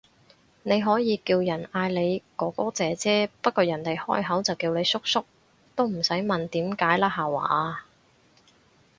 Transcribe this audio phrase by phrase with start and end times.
[0.63, 5.23] 你可以叫人嗌你哥哥姐姐，不過人哋開口就叫你叔叔，
[5.75, 7.85] 都唔使問點解啦下話